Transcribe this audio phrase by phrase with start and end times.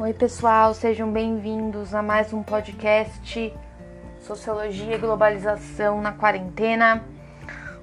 [0.00, 3.52] Oi, pessoal, sejam bem-vindos a mais um podcast
[4.20, 7.02] Sociologia e Globalização na Quarentena.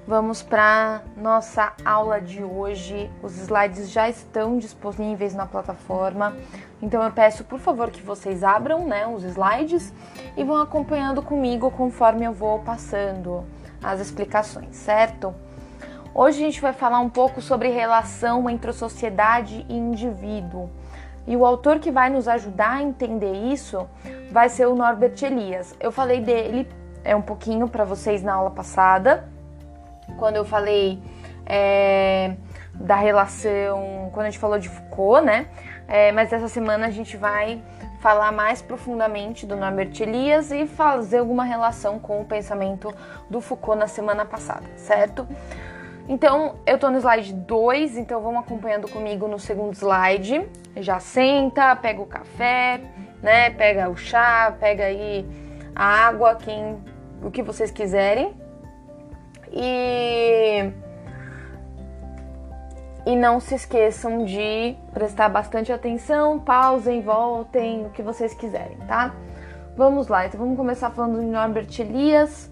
[0.08, 3.10] Vamos para nossa aula de hoje.
[3.22, 6.34] Os slides já estão disponíveis na plataforma,
[6.80, 9.92] então eu peço, por favor, que vocês abram né, os slides
[10.38, 13.44] e vão acompanhando comigo conforme eu vou passando
[13.82, 15.34] as explicações, certo?
[16.14, 20.70] Hoje a gente vai falar um pouco sobre relação entre sociedade e indivíduo.
[21.26, 23.88] E o autor que vai nos ajudar a entender isso
[24.30, 25.74] vai ser o Norbert Elias.
[25.80, 26.68] Eu falei dele
[27.04, 29.28] é um pouquinho para vocês na aula passada,
[30.18, 31.00] quando eu falei
[31.46, 32.34] é,
[32.74, 35.46] da relação, quando a gente falou de Foucault, né?
[35.88, 37.62] É, mas essa semana a gente vai
[38.00, 42.92] falar mais profundamente do Norbert Elias e fazer alguma relação com o pensamento
[43.30, 45.26] do Foucault na semana passada, certo?
[46.08, 50.48] Então, eu tô no slide 2, então vamos acompanhando comigo no segundo slide.
[50.76, 52.80] Já senta, pega o café,
[53.22, 53.50] né?
[53.50, 55.26] Pega o chá, pega aí
[55.74, 56.78] a água, quem,
[57.22, 58.34] o que vocês quiserem.
[59.50, 60.72] E
[63.06, 69.14] e não se esqueçam de prestar bastante atenção, pausem, voltem, o que vocês quiserem, tá?
[69.76, 72.50] Vamos lá, então vamos começar falando de Norbert Elias.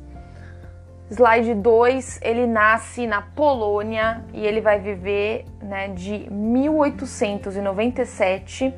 [1.11, 8.75] Slide 2, ele nasce na Polônia e ele vai viver né, de 1897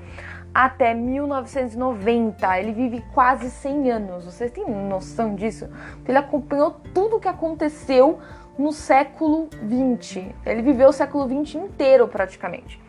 [0.53, 2.59] até 1990.
[2.59, 4.25] Ele vive quase 100 anos.
[4.25, 5.71] Vocês têm noção disso?
[6.07, 8.19] Ele acompanhou tudo o que aconteceu
[8.59, 10.35] no século 20.
[10.45, 12.83] Ele viveu o século 20 inteiro praticamente.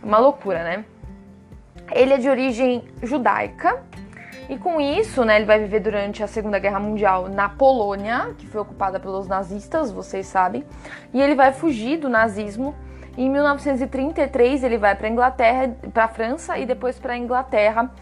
[0.00, 0.84] Uma loucura, né?
[1.90, 3.82] Ele é de origem judaica
[4.50, 8.48] e com isso, né, ele vai viver durante a Segunda Guerra Mundial na Polônia, que
[8.48, 10.64] foi ocupada pelos nazistas, vocês sabem,
[11.14, 12.74] e ele vai fugir do nazismo.
[13.16, 17.92] Em 1933 ele vai para Inglaterra, para França e depois para Inglaterra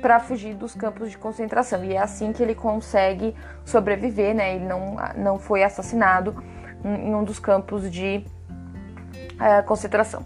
[0.00, 1.84] para fugir dos campos de concentração.
[1.84, 4.54] E é assim que ele consegue sobreviver, né?
[4.54, 6.42] Ele não, não foi assassinado
[6.82, 8.24] em um dos campos de
[9.38, 10.24] é, concentração.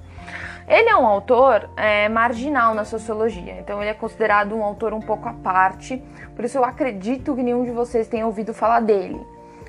[0.66, 5.00] Ele é um autor é, marginal na sociologia, então ele é considerado um autor um
[5.00, 6.02] pouco à parte,
[6.34, 9.20] por isso eu acredito que nenhum de vocês tenha ouvido falar dele.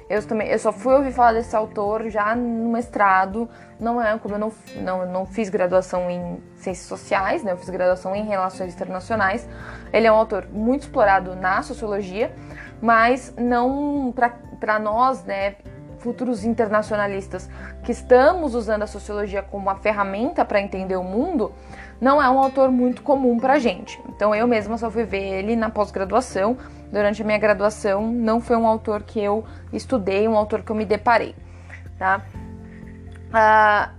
[0.10, 3.50] Eu, também, eu só fui ouvir falar desse autor já no mestrado,
[3.80, 7.54] não é como eu não, não, não fiz graduação em ciências sociais, né?
[7.54, 9.48] eu fiz graduação em relações internacionais.
[9.92, 12.32] Ele é um autor muito explorado na sociologia,
[12.82, 14.14] mas não
[14.60, 15.56] para nós, né,
[16.04, 17.50] futuros internacionalistas
[17.82, 21.54] que estamos usando a sociologia como uma ferramenta para entender o mundo,
[22.02, 24.00] não é um autor muito comum para a gente.
[24.10, 26.58] Então eu mesma só fui ver ele na pós-graduação.
[26.92, 30.76] Durante a minha graduação, não foi um autor que eu estudei, um autor que eu
[30.76, 31.34] me deparei.
[31.98, 32.22] Tá?
[33.32, 33.92] Ah,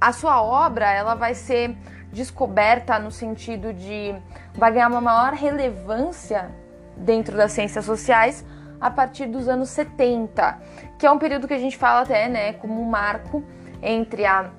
[0.00, 1.76] a sua obra ela vai ser
[2.12, 4.14] descoberta no sentido de
[4.54, 6.50] vai ganhar uma maior relevância
[6.96, 8.44] dentro das ciências sociais
[8.80, 10.58] a partir dos anos 70,
[10.98, 13.42] que é um período que a gente fala até, né, como um marco
[13.82, 14.50] entre a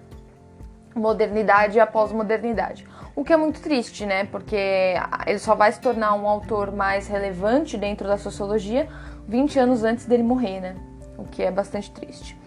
[0.95, 2.87] modernidade e a pós-modernidade.
[3.15, 4.25] O que é muito triste, né?
[4.25, 4.93] Porque
[5.25, 8.87] ele só vai se tornar um autor mais relevante dentro da sociologia
[9.27, 10.75] 20 anos antes dele morrer, né?
[11.17, 12.37] O que é bastante triste.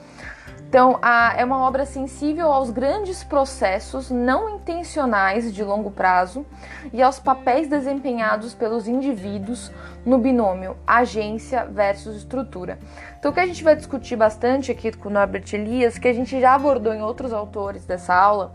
[0.70, 6.46] Então, a, é uma obra sensível aos grandes processos não intencionais de longo prazo
[6.92, 9.72] e aos papéis desempenhados pelos indivíduos
[10.06, 12.78] no binômio agência versus estrutura.
[13.18, 16.12] Então, o que a gente vai discutir bastante aqui com o Norbert Elias, que a
[16.12, 18.54] gente já abordou em outros autores dessa aula,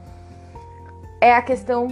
[1.20, 1.90] é a questão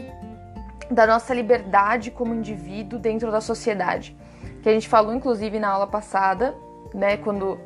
[0.90, 4.16] da nossa liberdade como indivíduo dentro da sociedade,
[4.62, 6.56] que a gente falou inclusive na aula passada,
[6.94, 7.60] né, quando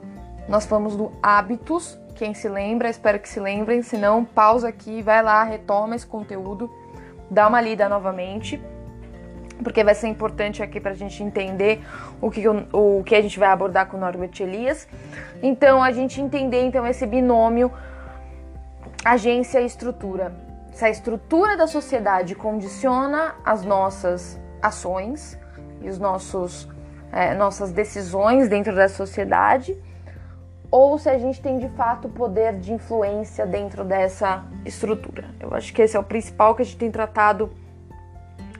[0.47, 3.81] nós falamos do hábitos quem se lembra, espero que se lembrem.
[3.83, 6.69] Se não, pausa aqui, vai lá, retoma esse conteúdo,
[7.29, 8.59] dá uma lida novamente,
[9.63, 11.79] porque vai ser importante aqui para a gente entender
[12.19, 14.87] o que, o, o que a gente vai abordar com o Norbert Elias.
[15.41, 17.71] Então, a gente entender então esse binômio
[19.05, 20.33] agência e estrutura.
[20.73, 25.37] Se a estrutura da sociedade condiciona as nossas ações
[25.81, 26.67] e os nossos
[27.11, 29.77] é, nossas decisões dentro da sociedade,
[30.69, 35.25] ou se a gente tem de fato poder de influência dentro dessa estrutura.
[35.39, 37.49] Eu acho que esse é o principal que a gente tem tratado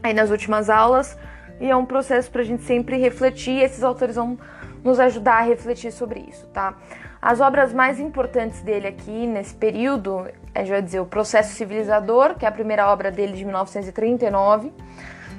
[0.01, 1.17] aí nas últimas aulas
[1.59, 3.61] e é um processo para a gente sempre refletir.
[3.61, 4.37] Esses autores vão
[4.83, 6.75] nos ajudar a refletir sobre isso, tá?
[7.21, 12.35] As obras mais importantes dele aqui nesse período, a gente vai dizer o Processo Civilizador,
[12.35, 14.71] que é a primeira obra dele de 1939,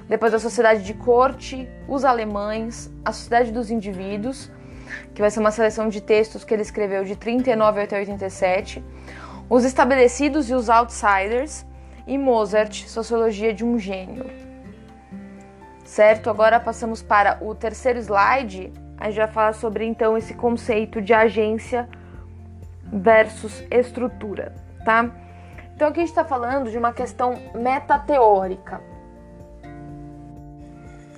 [0.08, 4.50] depois a Sociedade de Corte, Os Alemães, a Sociedade dos Indivíduos,
[5.14, 8.84] que vai ser uma seleção de textos que ele escreveu de 39 até 87,
[9.48, 11.66] Os Estabelecidos e os Outsiders
[12.06, 14.26] e Mozart, Sociologia de um Gênio.
[15.84, 16.28] certo?
[16.28, 18.72] Agora passamos para o terceiro slide.
[18.98, 21.88] A gente vai falar sobre então esse conceito de agência
[22.92, 24.54] versus estrutura,
[24.84, 25.10] tá?
[25.74, 28.80] Então aqui a gente está falando de uma questão metateórica.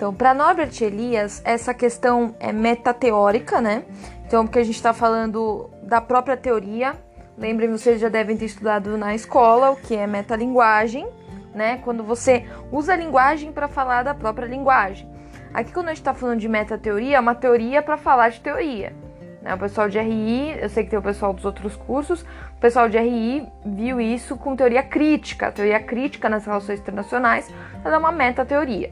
[0.00, 3.84] Então, para Norbert Elias, essa questão é metateórica, né?
[4.26, 6.94] Então, porque a gente está falando da própria teoria.
[7.36, 11.06] Lembrem, vocês já devem ter estudado na escola o que é metalinguagem,
[11.54, 11.82] né?
[11.84, 15.06] Quando você usa a linguagem para falar da própria linguagem.
[15.52, 18.94] Aqui, quando a gente está falando de metateoria, é uma teoria para falar de teoria.
[19.42, 19.54] Né?
[19.54, 22.88] O pessoal de RI, eu sei que tem o pessoal dos outros cursos, o pessoal
[22.88, 25.48] de RI viu isso com teoria crítica.
[25.48, 27.52] A teoria crítica nas relações internacionais
[27.84, 28.90] ela é uma metateoria,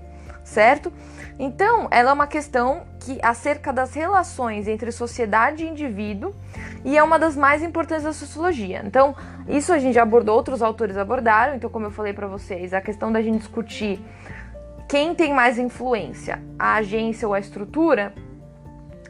[0.48, 0.92] certo?
[1.38, 6.34] Então, ela é uma questão que acerca das relações entre sociedade e indivíduo
[6.84, 8.82] e é uma das mais importantes da sociologia.
[8.84, 9.14] Então,
[9.46, 11.54] isso a gente já abordou, outros autores abordaram.
[11.54, 14.00] Então, como eu falei para vocês, a questão da gente discutir
[14.88, 18.14] quem tem mais influência, a agência ou a estrutura,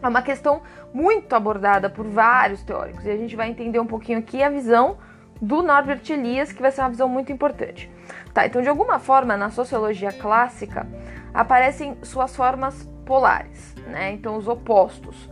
[0.02, 0.60] é uma questão
[0.92, 3.04] muito abordada por vários teóricos.
[3.06, 4.98] E a gente vai entender um pouquinho aqui a visão
[5.40, 7.90] do Norbert Elias, que vai ser uma visão muito importante.
[8.34, 10.86] Tá, então de alguma forma na sociologia clássica
[11.32, 14.12] aparecem suas formas polares, né?
[14.12, 15.30] Então os opostos.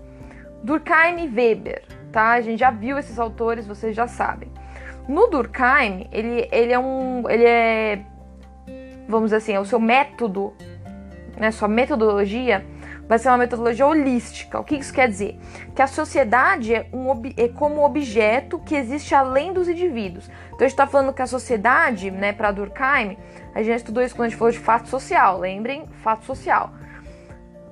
[0.62, 2.32] Durkheim e Weber, tá?
[2.32, 4.50] A gente já viu esses autores, vocês já sabem.
[5.08, 8.04] No Durkheim, ele, ele é um, ele é,
[9.08, 10.52] vamos dizer assim, é o seu método,
[11.36, 11.50] né?
[11.50, 12.64] Sua metodologia
[13.08, 14.58] vai ser uma metodologia holística.
[14.58, 15.38] O que isso quer dizer?
[15.74, 20.28] Que a sociedade é, um, é como objeto que existe além dos indivíduos.
[20.48, 23.16] Então a gente está falando que a sociedade, né, para Durkheim,
[23.54, 25.38] a gente estudou isso quando a gente falou de fato social.
[25.38, 26.72] Lembrem, fato social.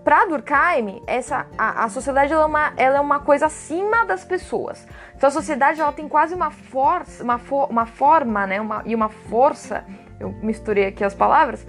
[0.05, 4.23] Para Durkheim, essa, a, a sociedade ela é, uma, ela é uma coisa acima das
[4.25, 4.87] pessoas.
[5.17, 7.41] Então a sociedade ela tem quase uma força, uma,
[7.71, 9.85] uma forma, né, uma, e uma força.
[10.21, 11.67] Eu misturei aqui as palavras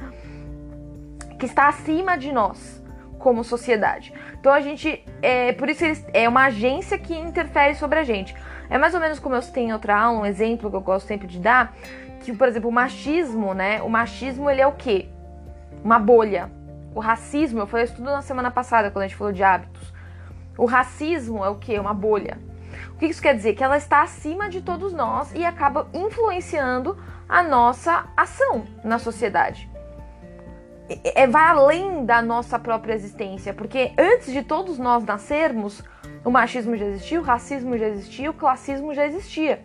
[1.39, 2.84] que está acima de nós
[3.25, 4.13] como sociedade.
[4.39, 8.35] Então a gente, é, por isso eles, é uma agência que interfere sobre a gente.
[8.69, 11.25] É mais ou menos como eu tenho outra aula, um exemplo que eu gosto sempre
[11.25, 11.73] de dar,
[12.19, 13.81] que por exemplo o machismo, né?
[13.81, 15.09] O machismo ele é o quê?
[15.83, 16.51] Uma bolha.
[16.93, 19.91] O racismo, eu falei isso tudo na semana passada quando a gente falou de hábitos.
[20.55, 21.79] O racismo é o quê?
[21.79, 22.37] Uma bolha.
[22.93, 23.55] O que isso quer dizer?
[23.55, 26.95] Que ela está acima de todos nós e acaba influenciando
[27.27, 29.73] a nossa ação na sociedade
[30.87, 35.83] é, vai além da nossa própria existência, porque antes de todos nós nascermos,
[36.23, 39.63] o machismo já existia, o racismo já existia, o classismo já existia.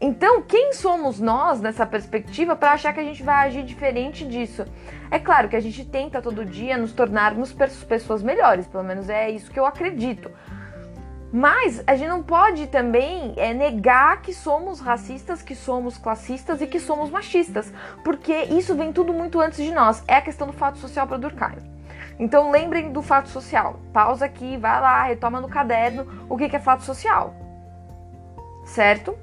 [0.00, 4.64] Então, quem somos nós nessa perspectiva para achar que a gente vai agir diferente disso?
[5.10, 9.28] É claro que a gente tenta todo dia nos tornarmos pessoas melhores, pelo menos é
[9.28, 10.30] isso que eu acredito.
[11.32, 16.66] Mas a gente não pode também é, negar que somos racistas, que somos classistas e
[16.66, 17.72] que somos machistas,
[18.02, 20.02] porque isso vem tudo muito antes de nós.
[20.08, 21.78] É a questão do fato social para Durkheim.
[22.18, 23.78] Então lembrem do fato social.
[23.92, 27.34] Pausa aqui, vai lá, retoma no caderno o que é fato social.
[28.64, 29.16] Certo?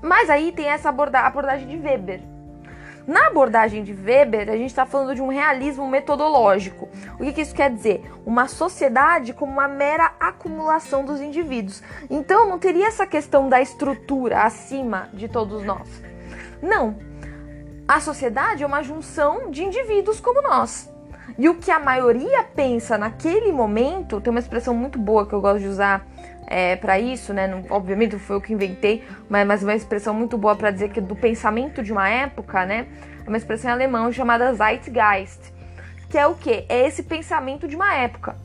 [0.00, 2.20] Mas aí tem essa abordagem de Weber,
[3.08, 6.90] na abordagem de Weber, a gente está falando de um realismo metodológico.
[7.18, 8.04] O que, que, isso quer dizer?
[8.26, 11.82] Uma sociedade como uma mera acumulação dos indivíduos.
[12.10, 15.88] Então, não teria essa questão da estrutura acima de todos nós.
[16.60, 16.98] Não.
[17.88, 20.92] A sociedade é uma junção de indivíduos como nós.
[21.38, 25.40] E o que a maioria pensa naquele momento, tem uma expressão muito boa que eu
[25.40, 26.06] gosto de usar
[26.48, 27.46] é, para isso, né?
[27.46, 31.00] Não, obviamente foi eu que inventei, mas, mas uma expressão muito boa para dizer que
[31.00, 32.86] do pensamento de uma época, né?
[33.24, 35.52] É uma expressão em alemão chamada Zeitgeist,
[36.08, 36.64] que é o que?
[36.68, 38.36] É esse pensamento de uma época.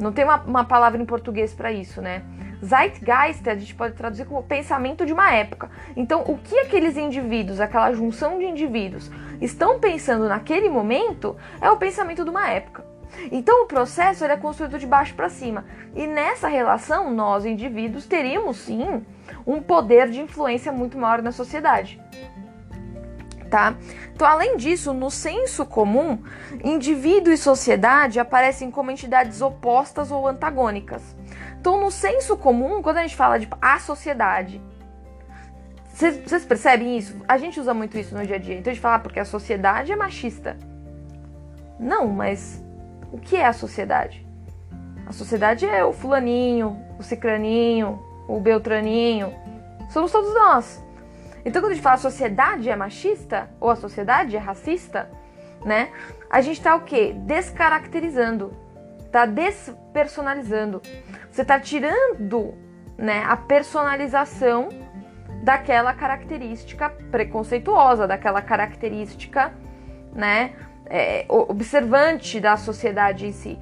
[0.00, 2.22] Não tem uma, uma palavra em português para isso, né?
[2.64, 5.70] Zeitgeist a gente pode traduzir como pensamento de uma época.
[5.94, 9.10] Então, o que aqueles indivíduos, aquela junção de indivíduos,
[9.40, 12.83] estão pensando naquele momento é o pensamento de uma época.
[13.30, 15.64] Então o processo é construído de baixo para cima.
[15.94, 19.04] E nessa relação, nós, indivíduos, teríamos sim
[19.46, 22.00] um poder de influência muito maior na sociedade.
[23.50, 23.76] Tá?
[24.12, 26.18] Então, além disso, no senso comum,
[26.64, 31.14] indivíduo e sociedade aparecem como entidades opostas ou antagônicas.
[31.60, 34.60] Então, no senso comum, quando a gente fala de a sociedade,
[35.94, 37.22] vocês percebem isso?
[37.28, 38.56] A gente usa muito isso no dia a dia.
[38.56, 40.58] Então a gente fala ah, porque a sociedade é machista.
[41.78, 42.63] Não, mas
[43.14, 44.26] o que é a sociedade?
[45.06, 49.32] A sociedade é o fulaninho, o cicraninho, o beltraninho.
[49.88, 50.84] Somos todos nós.
[51.44, 55.08] Então quando a gente fala a sociedade é machista ou a sociedade é racista,
[55.64, 55.92] né?
[56.28, 57.14] A gente tá o quê?
[57.16, 58.52] Descaracterizando,
[59.12, 60.82] tá despersonalizando.
[61.30, 62.52] Você tá tirando,
[62.98, 64.70] né, a personalização
[65.44, 69.52] daquela característica preconceituosa, daquela característica
[70.14, 70.54] né?
[70.86, 73.58] É, observante da sociedade em si.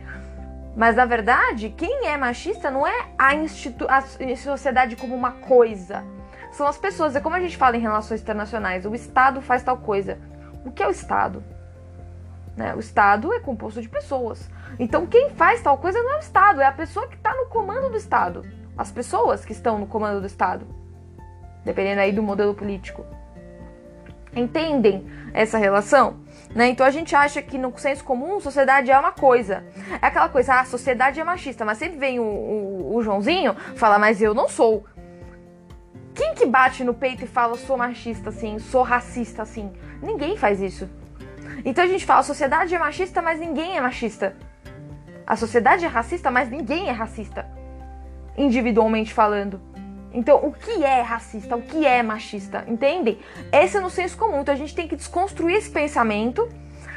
[0.77, 4.03] Mas na verdade, quem é machista não é a, institu a
[4.37, 6.05] sociedade como uma coisa.
[6.51, 7.15] São as pessoas.
[7.15, 10.19] É como a gente fala em relações internacionais: o Estado faz tal coisa.
[10.65, 11.43] O que é o Estado?
[12.57, 12.75] Né?
[12.75, 14.49] O Estado é composto de pessoas.
[14.79, 17.47] Então quem faz tal coisa não é o Estado, é a pessoa que está no
[17.47, 18.45] comando do Estado.
[18.77, 20.67] As pessoas que estão no comando do Estado.
[21.65, 23.05] Dependendo aí do modelo político.
[24.35, 26.21] Entendem essa relação?
[26.55, 26.69] Né?
[26.69, 29.65] Então a gente acha que no senso comum sociedade é uma coisa.
[30.01, 33.55] É aquela coisa, ah, a sociedade é machista, mas sempre vem o, o, o Joãozinho
[33.75, 34.85] fala, mas eu não sou.
[36.15, 39.73] Quem que bate no peito e fala, sou machista assim, sou racista assim?
[40.03, 40.89] Ninguém faz isso.
[41.65, 44.37] Então a gente fala, a sociedade é machista, mas ninguém é machista.
[45.27, 47.47] A sociedade é racista, mas ninguém é racista.
[48.37, 49.61] Individualmente falando.
[50.13, 51.57] Então, o que é racista?
[51.57, 52.65] O que é machista?
[52.69, 53.19] Entendem?
[53.53, 54.41] Esse é no senso comum.
[54.41, 56.49] Então, a gente tem que desconstruir esse pensamento,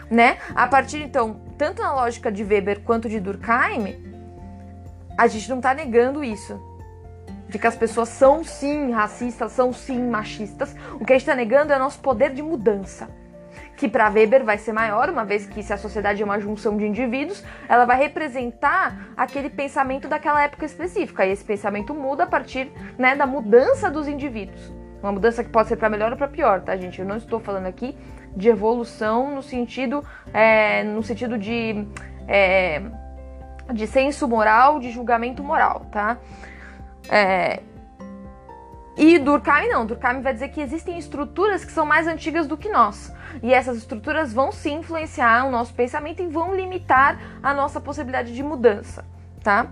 [0.09, 0.37] né?
[0.53, 3.95] A partir, então, tanto na lógica de Weber quanto de Durkheim,
[5.17, 6.59] a gente não tá negando isso.
[7.47, 10.75] De que as pessoas são sim racistas, são sim machistas.
[10.99, 13.07] O que a gente tá negando é o nosso poder de mudança
[13.75, 16.77] que para Weber vai ser maior, uma vez que se a sociedade é uma junção
[16.77, 21.25] de indivíduos, ela vai representar aquele pensamento daquela época específica.
[21.25, 24.73] E esse pensamento muda a partir né, da mudança dos indivíduos.
[25.01, 26.99] Uma mudança que pode ser para melhor ou para pior, tá, gente?
[26.99, 27.95] Eu não estou falando aqui
[28.35, 30.03] de evolução no sentido,
[30.33, 31.85] é, no sentido de,
[32.27, 32.81] é,
[33.71, 36.17] de senso moral, de julgamento moral, tá?
[37.09, 37.59] É,
[38.97, 42.69] e Durkheim não, Durkheim vai dizer que existem estruturas que são mais antigas do que
[42.69, 43.13] nós.
[43.43, 48.33] E essas estruturas vão sim influenciar o nosso pensamento e vão limitar a nossa possibilidade
[48.33, 49.05] de mudança,
[49.43, 49.67] tá?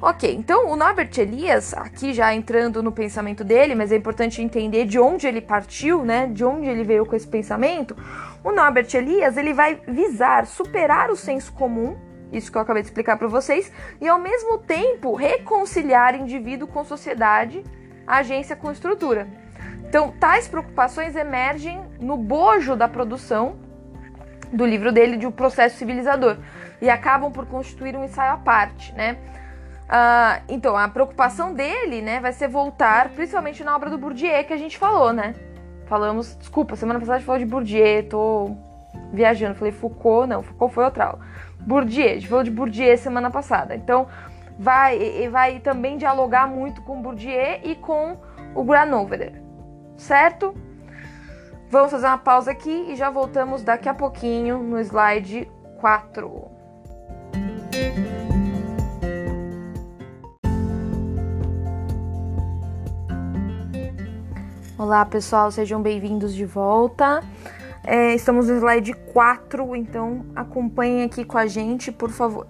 [0.00, 4.84] Ok, então o Norbert Elias, aqui já entrando no pensamento dele, mas é importante entender
[4.84, 6.26] de onde ele partiu, né?
[6.26, 7.96] De onde ele veio com esse pensamento.
[8.44, 11.96] O Norbert Elias, ele vai visar superar o senso comum,
[12.30, 16.84] isso que eu acabei de explicar para vocês, e ao mesmo tempo reconciliar indivíduo com
[16.84, 17.64] sociedade
[18.06, 19.26] agência com estrutura.
[19.88, 23.56] Então, tais preocupações emergem no bojo da produção
[24.52, 26.36] do livro dele de O Processo Civilizador
[26.80, 29.16] e acabam por constituir um ensaio à parte, né?
[29.86, 34.52] Uh, então, a preocupação dele, né, vai ser voltar, principalmente na obra do Bourdieu que
[34.52, 35.34] a gente falou, né?
[35.86, 38.56] Falamos, desculpa, semana passada a gente falou de Bourdieu, tô
[39.12, 41.20] viajando, falei Foucault, não, Foucault foi outra aula.
[41.60, 43.76] Bourdieu, a gente falou de Bourdieu semana passada.
[43.76, 44.08] Então,
[44.58, 48.16] vai, vai também dialogar muito com Bourdieu e com
[48.54, 49.42] o Granoverer,
[49.96, 50.54] certo?
[51.70, 55.48] Vamos fazer uma pausa aqui e já voltamos daqui a pouquinho no slide
[55.80, 56.56] 4.
[64.78, 67.22] Olá pessoal, sejam bem-vindos de volta.
[67.82, 72.46] É, estamos no slide 4, então acompanhem aqui com a gente, por favor.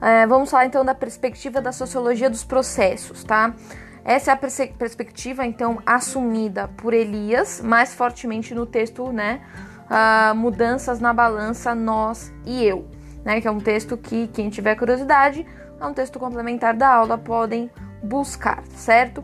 [0.00, 3.54] É, vamos falar então da perspectiva da sociologia dos processos, tá?
[4.02, 9.42] Essa é a perspectiva então assumida por Elias mais fortemente no texto, né?
[9.90, 12.88] Uh, Mudanças na balança, nós e eu,
[13.24, 13.42] né?
[13.42, 15.46] Que é um texto que quem tiver curiosidade
[15.78, 17.70] é um texto complementar da aula, podem
[18.02, 19.22] buscar, certo?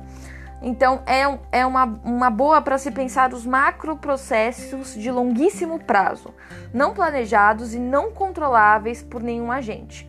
[0.61, 6.35] Então é, um, é uma, uma boa para se pensar os macroprocessos de longuíssimo prazo,
[6.75, 10.06] não planejados e não controláveis por nenhum agente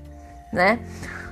[0.51, 0.80] né?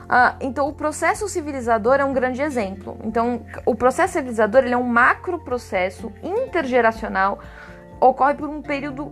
[0.08, 2.98] Ah, então, o processo civilizador é um grande exemplo.
[3.04, 7.40] Então, o processo civilizador ele é um macro processo intergeracional,
[8.00, 9.12] ocorre por um período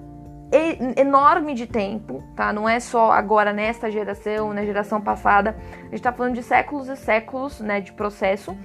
[0.95, 2.53] enorme de tempo, tá?
[2.53, 5.55] Não é só agora nesta geração, na geração passada.
[5.79, 8.55] A gente está falando de séculos e séculos, né, de processo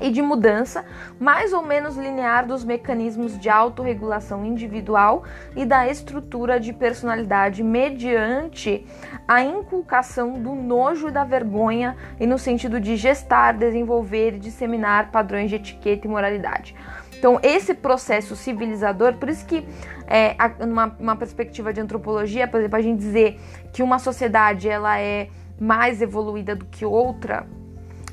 [0.00, 0.84] e de mudança
[1.18, 8.86] mais ou menos linear dos mecanismos de autorregulação individual e da estrutura de personalidade mediante
[9.26, 15.10] a inculcação do nojo e da vergonha e no sentido de gestar, desenvolver e disseminar
[15.10, 16.74] padrões de etiqueta e moralidade.
[17.22, 19.64] Então, esse processo civilizador, por isso que,
[20.08, 20.34] é,
[20.66, 23.38] numa uma perspectiva de antropologia, por exemplo, a gente dizer
[23.72, 25.28] que uma sociedade ela é
[25.60, 27.46] mais evoluída do que outra,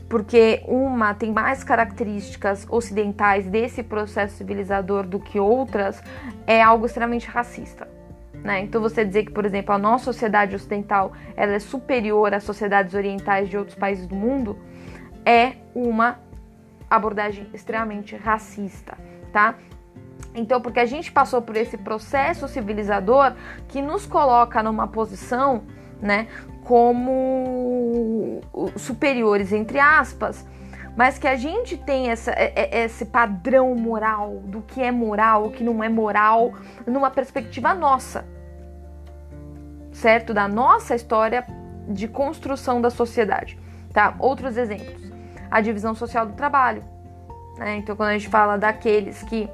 [0.10, 6.02] porque uma tem mais características ocidentais desse processo civilizador do que outras,
[6.48, 7.88] é algo extremamente racista.
[8.44, 8.62] Né?
[8.62, 12.94] Então você dizer que, por exemplo, a nossa sociedade ocidental ela é superior às sociedades
[12.94, 14.58] orientais de outros países do mundo
[15.26, 16.20] é uma
[16.90, 18.98] abordagem extremamente racista,
[19.32, 19.56] tá?
[20.34, 23.34] Então, porque a gente passou por esse processo civilizador
[23.68, 25.64] que nos coloca numa posição,
[26.02, 26.28] né,
[26.70, 28.42] como
[28.78, 30.46] superiores, entre aspas,
[30.96, 35.48] mas que a gente tem essa, é, é, esse padrão moral do que é moral,
[35.48, 36.54] o que não é moral,
[36.86, 38.24] numa perspectiva nossa,
[39.92, 40.32] certo?
[40.32, 41.44] Da nossa história
[41.88, 43.58] de construção da sociedade,
[43.92, 44.14] tá?
[44.20, 45.12] Outros exemplos:
[45.50, 46.84] a divisão social do trabalho.
[47.58, 47.78] Né?
[47.78, 49.50] Então, quando a gente fala daqueles que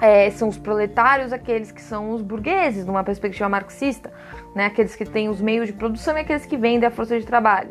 [0.00, 4.12] é, são os proletários, aqueles que são os burgueses, numa perspectiva marxista,
[4.54, 4.66] né?
[4.66, 7.70] Aqueles que têm os meios de produção e aqueles que vendem a força de trabalho,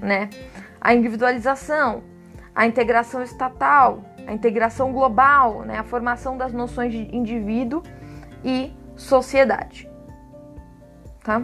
[0.00, 0.28] né?
[0.80, 2.02] A individualização,
[2.54, 5.78] a integração estatal, a integração global, né?
[5.78, 7.82] A formação das noções de indivíduo
[8.44, 9.88] e sociedade,
[11.22, 11.42] tá?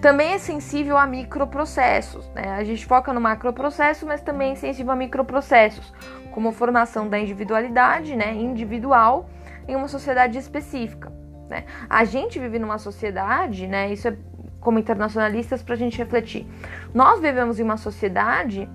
[0.00, 2.52] Também é sensível a microprocessos, né?
[2.52, 5.92] A gente foca no macroprocesso, mas também é sensível a microprocessos,
[6.38, 9.28] como formação da individualidade, né, individual,
[9.66, 11.12] em uma sociedade específica.
[11.50, 11.64] Né?
[11.90, 14.16] A gente vive numa sociedade, né, isso é
[14.60, 16.46] como internacionalistas para a gente refletir.
[16.94, 18.68] Nós vivemos em uma sociedade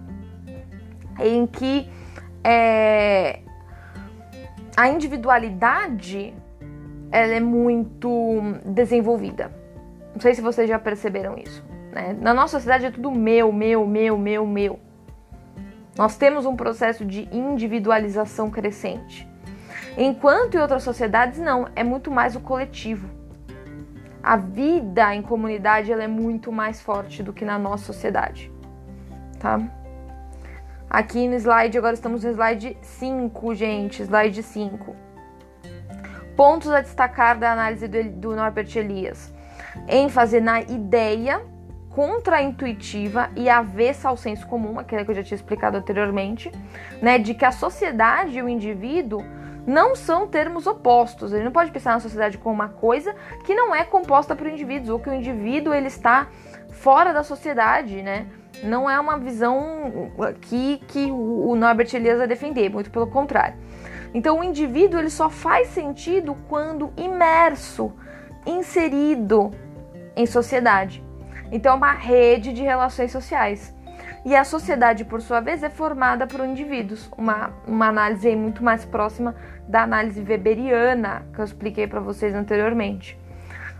[1.17, 1.89] em que
[2.43, 3.39] é,
[4.75, 6.33] a individualidade
[7.13, 9.53] ela é muito desenvolvida.
[10.13, 11.63] Não sei se vocês já perceberam isso.
[11.93, 12.13] Né?
[12.19, 14.79] Na nossa sociedade é tudo meu, meu, meu, meu, meu.
[15.97, 19.27] Nós temos um processo de individualização crescente.
[19.97, 23.07] Enquanto em outras sociedades não, é muito mais o coletivo.
[24.21, 28.51] A vida em comunidade ela é muito mais forte do que na nossa sociedade.
[29.39, 29.59] Tá?
[30.89, 34.95] Aqui no slide, agora estamos no slide 5, gente, slide 5.
[36.35, 39.31] Pontos a destacar da análise do, do Norbert Elias.
[39.87, 41.41] ênfase na ideia
[41.93, 46.51] contraintuitiva e avessa ao senso comum, aquela que eu já tinha explicado anteriormente,
[47.01, 49.23] né, de que a sociedade e o indivíduo
[49.65, 51.31] não são termos opostos.
[51.31, 54.89] Ele não pode pensar na sociedade como uma coisa que não é composta por indivíduos,
[54.89, 56.27] ou que o indivíduo ele está
[56.71, 58.27] fora da sociedade, né?
[58.63, 63.55] Não é uma visão que, que o Norbert Elias vai defender, muito pelo contrário.
[64.13, 67.93] Então o indivíduo ele só faz sentido quando imerso,
[68.45, 69.51] inserido
[70.15, 71.02] em sociedade.
[71.53, 73.71] Então, é uma rede de relações sociais.
[74.25, 77.07] E a sociedade, por sua vez, é formada por indivíduos.
[77.15, 79.35] Uma, uma análise muito mais próxima
[79.67, 83.19] da análise weberiana, que eu expliquei para vocês anteriormente.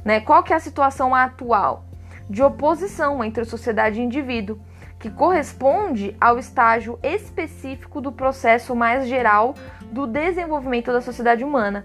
[0.05, 0.19] Né?
[0.19, 1.86] Qual que é a situação atual?
[2.29, 4.62] De oposição entre sociedade e indivíduo,
[4.99, 9.55] que corresponde ao estágio específico do processo mais geral
[9.91, 11.83] do desenvolvimento da sociedade humana.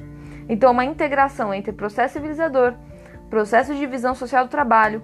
[0.50, 2.74] Então, uma integração entre processo civilizador,
[3.30, 5.02] processo de divisão social do trabalho,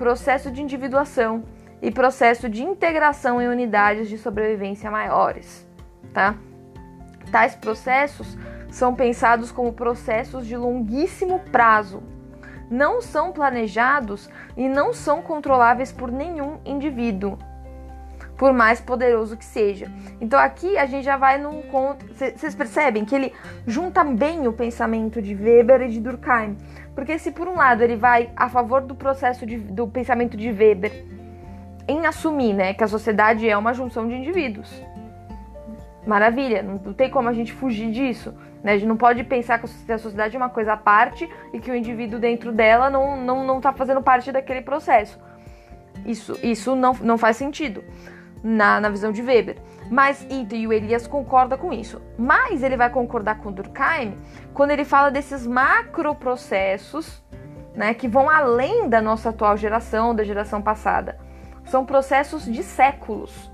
[0.00, 1.44] processo de individuação
[1.82, 5.68] e processo de integração em unidades de sobrevivência maiores,
[6.14, 6.36] tá?
[7.30, 8.34] Tais processos
[8.70, 12.02] são pensados como processos de longuíssimo prazo,
[12.70, 17.36] não são planejados e não são controláveis por nenhum indivíduo,
[18.38, 19.92] por mais poderoso que seja.
[20.18, 22.06] Então aqui a gente já vai num conto.
[22.14, 23.34] Vocês percebem que ele
[23.66, 26.56] junta bem o pensamento de Weber e de Durkheim.
[26.94, 30.50] Porque se por um lado ele vai a favor do processo de, do pensamento de
[30.50, 31.04] Weber
[31.86, 34.70] em assumir né, que a sociedade é uma junção de indivíduos.
[36.06, 38.34] Maravilha, não, tem como a gente fugir disso.
[38.62, 38.72] Né?
[38.72, 41.70] A gente não pode pensar que a sociedade é uma coisa à parte e que
[41.70, 45.18] o indivíduo dentro dela não está não, não tá fazendo parte daquele processo.
[46.06, 47.84] Isso, isso não, não faz sentido
[48.42, 49.56] na, na visão de Weber.
[49.90, 52.00] Mas e o Elias concorda com isso.
[52.16, 54.16] Mas ele vai concordar com Durkheim
[54.54, 57.22] quando ele fala desses macroprocessos
[57.74, 61.18] né, que vão além da nossa atual geração, da geração passada.
[61.64, 63.50] São processos de séculos.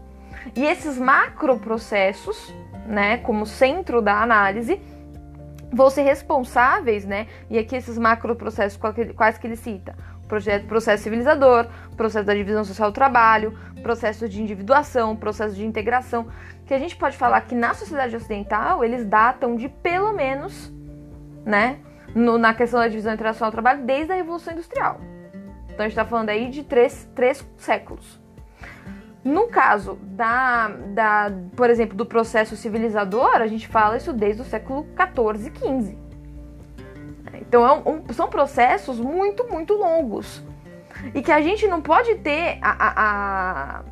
[0.54, 2.54] E esses macroprocessos,
[2.86, 4.80] né, como centro da análise,
[5.72, 7.26] vão ser responsáveis, né?
[7.50, 8.78] E aqui esses macroprocessos,
[9.14, 9.96] quais que ele cita?
[10.26, 16.26] Processo civilizador, processo da divisão social do trabalho, processo de individuação, processo de integração,
[16.66, 20.72] que a gente pode falar que na sociedade ocidental eles datam de pelo menos,
[21.44, 21.78] né,
[22.14, 25.00] no, na questão da divisão internacional do trabalho, desde a Revolução Industrial.
[25.66, 28.20] Então a gente está falando aí de três, três séculos.
[29.22, 34.44] No caso da, da, por exemplo, do processo civilizador, a gente fala isso desde o
[34.44, 36.05] século 14 e 15.
[37.40, 40.42] Então é um, um, são processos muito, muito longos.
[41.14, 43.82] E que a gente não pode ter a, a,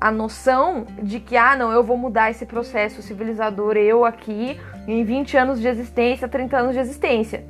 [0.00, 5.04] a, noção de que, ah, não, eu vou mudar esse processo civilizador, eu aqui, em
[5.04, 7.44] 20 anos de existência, 30 anos de existência.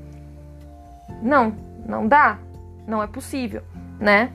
[1.23, 1.55] Não,
[1.87, 2.39] não dá.
[2.87, 3.63] Não é possível,
[3.99, 4.33] né?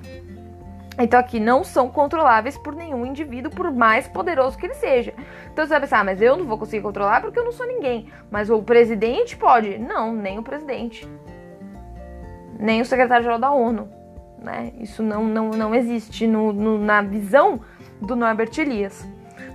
[0.98, 5.14] Então aqui não são controláveis por nenhum indivíduo, por mais poderoso que ele seja.
[5.52, 7.68] Então você vai pensar, ah, mas eu não vou conseguir controlar porque eu não sou
[7.68, 8.10] ninguém.
[8.32, 9.78] Mas o presidente pode?
[9.78, 11.08] Não, nem o presidente.
[12.58, 13.90] Nem o secretário-geral da ONU.
[14.40, 14.72] Né?
[14.80, 17.60] Isso não, não, não existe no, no, na visão
[18.00, 19.08] do Norbert Elias,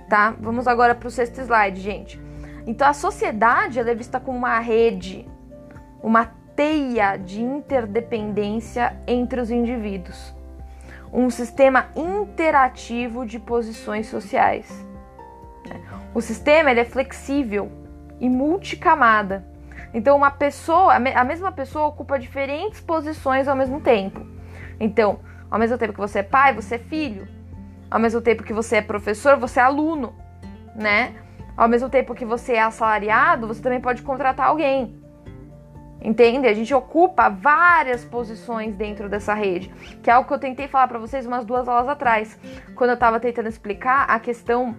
[0.09, 0.35] tá?
[0.39, 2.21] Vamos agora para o sexto slide, gente.
[2.67, 5.27] Então a sociedade é vista como uma rede,
[6.03, 6.25] uma
[6.55, 10.35] teia de interdependência entre os indivíduos,
[11.11, 14.69] um sistema interativo de posições sociais.
[16.13, 17.71] O sistema ele é flexível
[18.19, 19.45] e multicamada.
[19.93, 24.25] Então uma pessoa, a mesma pessoa ocupa diferentes posições ao mesmo tempo.
[24.79, 25.19] Então,
[25.49, 27.27] ao mesmo tempo que você é pai, você é filho.
[27.89, 30.15] Ao mesmo tempo que você é professor, você é aluno,
[30.73, 31.13] né?
[31.57, 35.00] Ao mesmo tempo que você é assalariado, você também pode contratar alguém.
[36.01, 36.47] Entende?
[36.47, 40.87] A gente ocupa várias posições dentro dessa rede, que é algo que eu tentei falar
[40.87, 42.39] para vocês umas duas aulas atrás,
[42.75, 44.75] quando eu estava tentando explicar a questão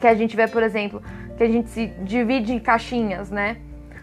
[0.00, 1.02] que a gente vê, por exemplo,
[1.36, 3.58] que a gente se divide em caixinhas, né?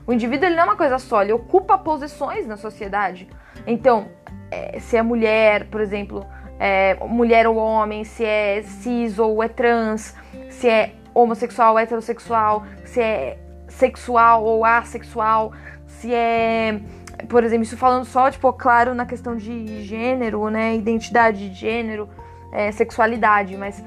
[0.07, 3.27] O indivíduo ele não é uma coisa só, ele ocupa posições na sociedade.
[3.67, 4.07] Então,
[4.51, 6.25] é, se é mulher, por exemplo,
[6.59, 10.15] é, mulher ou homem, se é cis ou é trans,
[10.49, 15.51] se é homossexual ou heterossexual, se é sexual ou assexual,
[15.99, 16.79] se é,
[17.27, 22.09] por exemplo, isso falando só, tipo, claro, na questão de gênero, né, identidade de gênero,
[22.51, 23.83] é, sexualidade, mas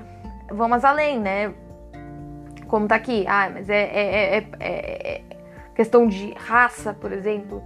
[0.50, 1.52] vamos além, né,
[2.66, 5.22] como tá aqui, ah, mas é, é, é, é
[5.74, 7.62] questão de raça, por exemplo,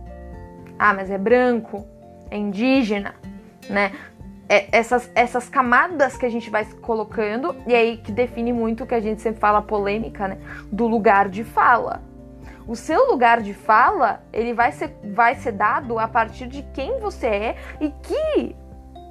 [0.78, 1.86] ah, mas é branco,
[2.30, 3.14] é indígena,
[3.68, 3.92] né,
[4.70, 8.94] essas, essas camadas que a gente vai colocando, e aí que define muito o que
[8.94, 10.38] a gente sempre fala polêmica, né?
[10.70, 12.02] Do lugar de fala.
[12.66, 17.00] O seu lugar de fala, ele vai ser, vai ser dado a partir de quem
[17.00, 18.56] você é e que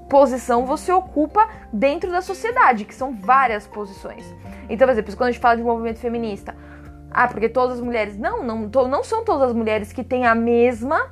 [0.10, 4.26] posição você ocupa dentro da sociedade, que são várias posições.
[4.70, 6.56] Então, por exemplo, quando a gente fala de movimento feminista,
[7.12, 8.18] ah, porque todas as mulheres.
[8.18, 11.12] Não, não, não são todas as mulheres que têm a mesma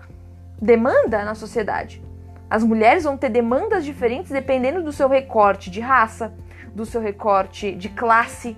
[0.61, 2.01] demanda na sociedade.
[2.49, 6.33] As mulheres vão ter demandas diferentes dependendo do seu recorte de raça,
[6.73, 8.57] do seu recorte de classe,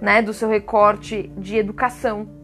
[0.00, 2.39] né, do seu recorte de educação.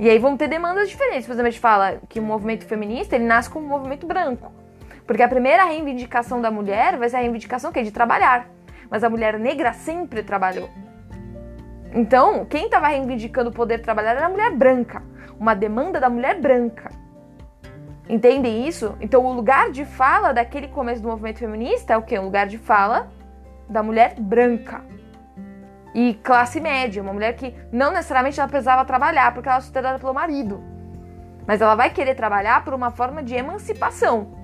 [0.00, 1.26] E aí vão ter demandas diferentes.
[1.26, 4.50] Por exemplo, a gente fala que o movimento feminista ele nasce como um movimento branco.
[5.06, 8.48] Porque a primeira reivindicação da mulher vai ser a reivindicação que é de trabalhar.
[8.88, 10.70] Mas a mulher negra sempre trabalhou.
[11.92, 15.02] Então, quem estava reivindicando o poder trabalhar era a mulher branca.
[15.38, 16.90] Uma demanda da mulher branca.
[18.08, 18.96] Entendem isso?
[19.02, 22.18] Então, o lugar de fala daquele começo do movimento feminista é o quê?
[22.18, 23.12] Um lugar de fala
[23.68, 24.82] da mulher branca
[25.94, 29.98] e classe média, uma mulher que não necessariamente ela precisava trabalhar porque ela é sustentada
[29.98, 30.62] pelo marido,
[31.46, 34.38] mas ela vai querer trabalhar por uma forma de emancipação.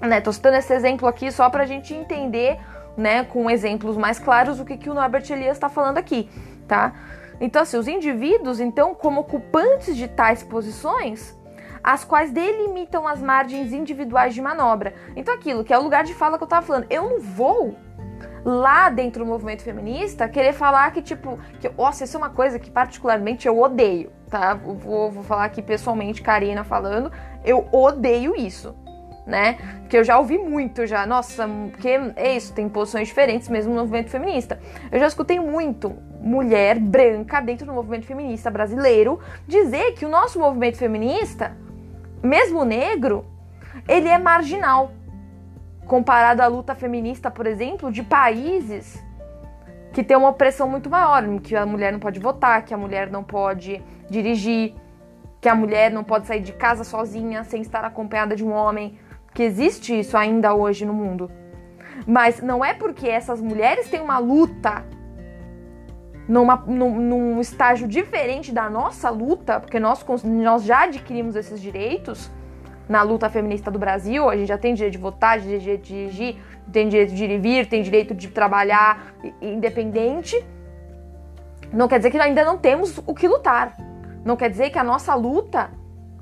[0.00, 0.20] Né?
[0.20, 2.58] Tô citando esse exemplo aqui só para a gente entender,
[2.96, 6.28] né, com exemplos mais claros o que, que o Norbert Elias está falando aqui,
[6.66, 6.92] tá?
[7.40, 11.34] Então, assim, os indivíduos, então, como ocupantes de tais posições,
[11.82, 14.94] as quais delimitam as margens individuais de manobra.
[15.16, 17.74] Então, aquilo que é o lugar de fala que eu tava falando, eu não vou
[18.44, 22.58] lá dentro do movimento feminista querer falar que, tipo, que, nossa, isso é uma coisa
[22.58, 24.54] que particularmente eu odeio, tá?
[24.54, 27.10] Vou, vou falar aqui pessoalmente, Karina falando,
[27.44, 28.74] eu odeio isso.
[29.26, 29.58] Né?
[29.82, 33.80] Porque eu já ouvi muito já, nossa, porque é isso, tem posições diferentes mesmo no
[33.80, 34.58] movimento feminista.
[34.90, 40.40] Eu já escutei muito mulher branca dentro do movimento feminista brasileiro dizer que o nosso
[40.40, 41.56] movimento feminista
[42.22, 43.24] mesmo negro,
[43.88, 44.92] ele é marginal
[45.90, 49.04] comparado à luta feminista, por exemplo, de países
[49.92, 53.10] que tem uma opressão muito maior, que a mulher não pode votar, que a mulher
[53.10, 54.76] não pode dirigir,
[55.40, 59.00] que a mulher não pode sair de casa sozinha sem estar acompanhada de um homem,
[59.34, 61.28] que existe isso ainda hoje no mundo.
[62.06, 64.84] Mas não é porque essas mulheres têm uma luta
[66.28, 72.30] numa, num, num estágio diferente da nossa luta, porque nós, nós já adquirimos esses direitos
[72.90, 76.36] na luta feminista do Brasil, a gente já tem direito de votar, direito de dirigir,
[76.72, 80.44] tem direito de ir e vir, tem direito de trabalhar independente.
[81.72, 83.76] Não quer dizer que ainda não temos o que lutar.
[84.24, 85.70] Não quer dizer que a nossa luta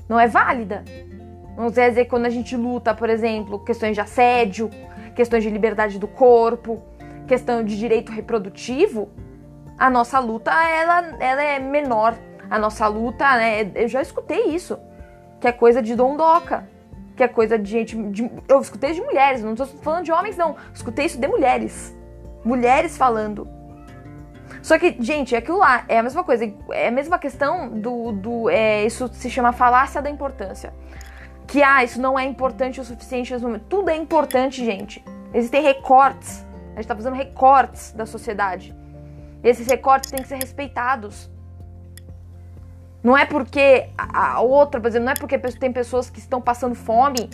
[0.07, 0.85] não é válida.
[1.57, 4.69] Não quer dizer que quando a gente luta, por exemplo, questões de assédio,
[5.15, 6.83] questões de liberdade do corpo,
[7.27, 9.09] questão de direito reprodutivo,
[9.79, 12.15] a nossa luta ela, ela é menor.
[12.51, 13.73] A nossa luta, né?
[13.75, 14.79] Eu já escutei isso.
[15.41, 16.69] Que é coisa de dondoca.
[17.17, 17.97] Que é coisa de gente.
[18.11, 20.57] De, eu escutei de mulheres, não estou falando de homens, não.
[20.73, 21.97] Escutei isso de mulheres.
[22.45, 23.49] Mulheres falando.
[24.63, 26.53] Só que, gente, é aquilo lá, é a mesma coisa.
[26.71, 28.13] É a mesma questão do.
[28.13, 30.73] do é, isso se chama falácia da importância.
[31.47, 33.65] Que, ah, isso não é importante o suficiente nesse momento.
[33.69, 35.05] Tudo é importante, gente.
[35.33, 36.45] Existem recortes.
[36.73, 38.75] A gente tá fazendo recortes da sociedade.
[39.43, 41.31] Esses recortes têm que ser respeitados.
[43.09, 46.75] Não é porque a outra, por exemplo, não é porque tem pessoas que estão passando
[46.75, 47.31] fome,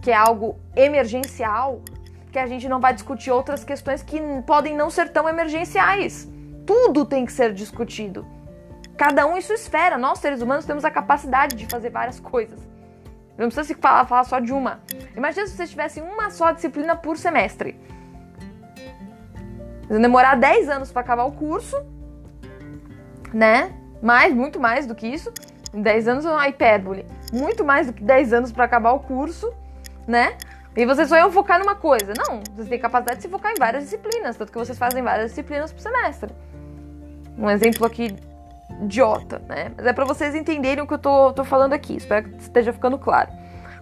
[0.00, 1.82] que é algo emergencial,
[2.30, 6.28] que a gente não vai discutir outras questões que podem não ser tão emergenciais.
[6.64, 8.24] Tudo tem que ser discutido.
[8.96, 9.98] Cada um em sua esfera.
[9.98, 12.60] Nós, seres humanos, temos a capacidade de fazer várias coisas.
[13.36, 14.78] Não precisa se falar, falar só de uma.
[15.16, 17.76] Imagina se vocês tivessem uma só disciplina por semestre.
[19.88, 21.76] Demorar 10 anos para acabar o curso,
[23.34, 23.77] né?
[24.02, 25.32] Mais, muito mais do que isso.
[25.72, 27.06] 10 anos é uma hipérbole.
[27.32, 29.52] Muito mais do que 10 anos para acabar o curso,
[30.06, 30.36] né?
[30.76, 32.12] E vocês só iam focar numa coisa.
[32.16, 35.30] Não, vocês têm capacidade de se focar em várias disciplinas, tanto que vocês fazem várias
[35.30, 36.32] disciplinas por semestre.
[37.36, 38.14] Um exemplo aqui
[38.82, 39.72] idiota, né?
[39.76, 41.96] Mas é para vocês entenderem o que eu tô, tô falando aqui.
[41.96, 43.30] Espero que esteja ficando claro,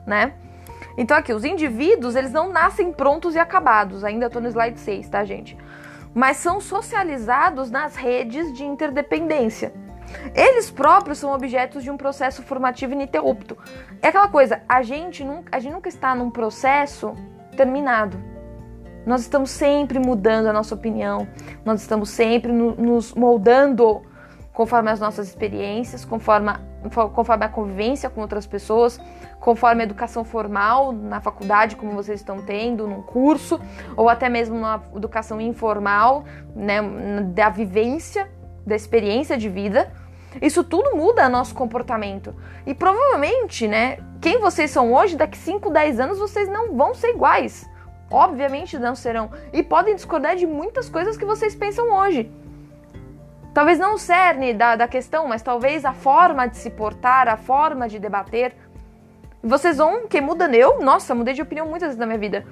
[0.06, 0.32] né?
[0.96, 4.02] Então aqui, os indivíduos, eles não nascem prontos e acabados.
[4.02, 5.56] Ainda tô no slide 6, tá, gente?
[6.14, 9.72] Mas são socializados nas redes de interdependência.
[10.34, 13.56] Eles próprios são objetos de um processo formativo ininterrupto.
[14.02, 17.14] É aquela coisa, a gente nunca, a gente nunca está num processo
[17.56, 18.18] terminado.
[19.06, 21.28] Nós estamos sempre mudando a nossa opinião,
[21.64, 24.02] nós estamos sempre no, nos moldando
[24.52, 26.60] conforme as nossas experiências, conforme a,
[27.10, 28.98] conforme a convivência com outras pessoas,
[29.38, 33.60] conforme a educação formal na faculdade, como vocês estão tendo, num curso,
[33.96, 36.80] ou até mesmo na educação informal, né,
[37.34, 38.30] da vivência,
[38.66, 39.92] da experiência de vida.
[40.42, 42.34] Isso tudo muda nosso comportamento.
[42.66, 47.10] E provavelmente, né, quem vocês são hoje, daqui 5, 10 anos, vocês não vão ser
[47.10, 47.68] iguais.
[48.10, 49.30] Obviamente não serão.
[49.52, 52.30] E podem discordar de muitas coisas que vocês pensam hoje.
[53.54, 57.38] Talvez não o cerne da, da questão, mas talvez a forma de se portar, a
[57.38, 58.54] forma de debater.
[59.42, 62.44] Vocês vão, que muda eu, nossa, mudei de opinião muitas vezes na minha vida.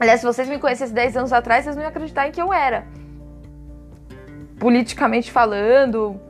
[0.00, 2.52] Aliás, se vocês me conhecessem 10 anos atrás, vocês não iam acreditar em que eu
[2.52, 2.84] era.
[4.62, 6.20] Politicamente falando,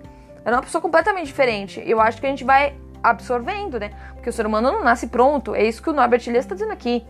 [0.42, 1.82] era uma pessoa completamente diferente.
[1.84, 3.90] Eu acho que a gente vai absorvendo, né?
[4.14, 5.54] Porque o ser humano não nasce pronto.
[5.54, 7.04] É isso que o Norbert Elias está dizendo aqui.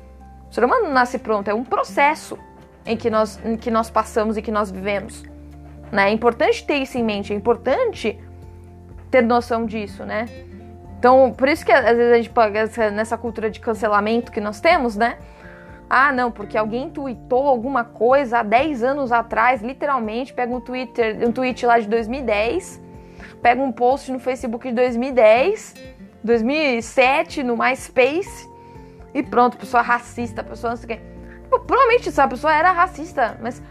[0.50, 2.36] O ser humano não nasce pronto, é um processo
[2.84, 5.22] em que nós, em que nós passamos e que nós vivemos.
[5.92, 6.08] Né?
[6.08, 8.18] É importante ter isso em mente, é importante
[9.08, 10.26] ter noção disso, né?
[10.98, 14.60] Então, por isso que às vezes a gente pega nessa cultura de cancelamento que nós
[14.60, 15.18] temos, né?
[15.94, 21.18] Ah, não, porque alguém tweetou alguma coisa há 10 anos atrás, literalmente, pega um Twitter,
[21.28, 22.80] um tweet lá de 2010,
[23.42, 25.74] pega um post no Facebook de 2010,
[26.24, 28.48] 2007 no MySpace
[29.12, 31.04] e pronto, pessoa racista, pessoa não sei o quê.
[31.42, 33.62] Tipo, provavelmente essa pessoa era racista, mas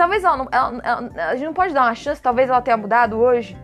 [0.00, 0.48] Talvez ela não.
[0.50, 3.54] Ela, ela, a gente não pode dar uma chance, talvez ela tenha mudado hoje.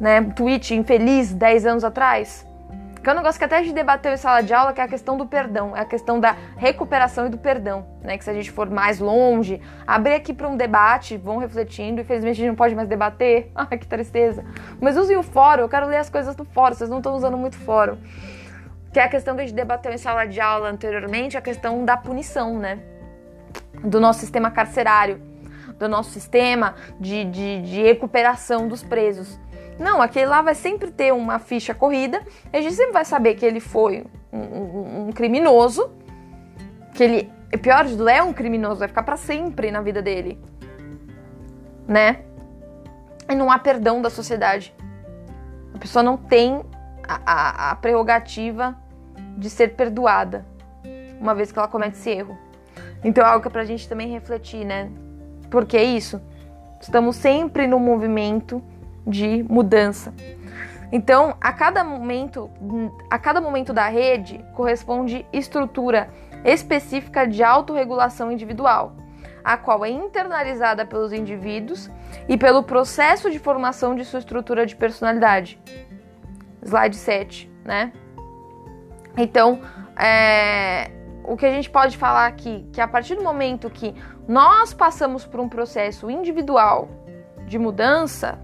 [0.00, 0.22] Né?
[0.34, 2.44] tweet infeliz 10 anos atrás.
[3.02, 4.84] Que é um negócio que até a gente debateu em sala de aula, que é
[4.84, 8.18] a questão do perdão, é a questão da recuperação e do perdão, né?
[8.18, 12.00] Que se a gente for mais longe, abrir aqui para um debate, vão refletindo.
[12.00, 13.50] Infelizmente a gente não pode mais debater.
[13.56, 14.44] Ai, que tristeza.
[14.80, 17.36] Mas usem o fórum, eu quero ler as coisas do fórum, vocês não estão usando
[17.36, 17.96] muito fórum.
[18.92, 21.84] Que é a questão que a gente debateu em sala de aula anteriormente, a questão
[21.84, 22.80] da punição, né?
[23.84, 25.20] do nosso sistema carcerário,
[25.78, 29.38] do nosso sistema de, de, de recuperação dos presos.
[29.80, 33.46] Não, aquele lá vai sempre ter uma ficha corrida, a gente sempre vai saber que
[33.46, 35.90] ele foi um, um, um criminoso,
[36.92, 40.38] que ele, pior de tudo, é um criminoso, vai ficar para sempre na vida dele,
[41.88, 42.20] né?
[43.26, 44.74] E não há perdão da sociedade.
[45.74, 46.62] A pessoa não tem
[47.08, 48.76] a, a, a prerrogativa
[49.38, 50.44] de ser perdoada
[51.18, 52.36] uma vez que ela comete esse erro.
[53.02, 54.90] Então é algo que é pra gente também refletir, né?
[55.50, 56.20] Porque é isso.
[56.82, 58.62] Estamos sempre no movimento
[59.10, 60.14] de mudança.
[60.92, 62.50] Então, a cada momento,
[63.10, 66.08] a cada momento da rede corresponde estrutura
[66.44, 68.96] específica de autorregulação individual,
[69.44, 71.90] a qual é internalizada pelos indivíduos
[72.28, 75.60] e pelo processo de formação de sua estrutura de personalidade.
[76.62, 77.92] Slide 7, né?
[79.16, 79.60] Então,
[79.96, 80.90] é,
[81.24, 83.94] o que a gente pode falar aqui, que a partir do momento que
[84.26, 86.88] nós passamos por um processo individual
[87.46, 88.38] de mudança,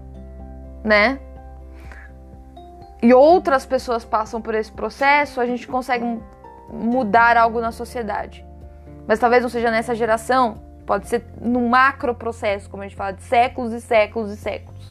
[0.87, 1.19] né?
[3.01, 6.19] E outras pessoas passam por esse processo, a gente consegue
[6.69, 8.45] mudar algo na sociedade.
[9.07, 13.11] Mas talvez não seja nessa geração, pode ser num macro processo, como a gente fala,
[13.11, 14.89] de séculos e séculos e séculos.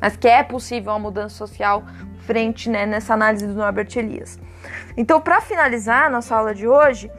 [0.00, 1.84] Mas que é possível uma mudança social
[2.18, 4.38] frente né, nessa análise do Norbert Elias.
[4.96, 7.10] Então, para finalizar nossa aula de hoje,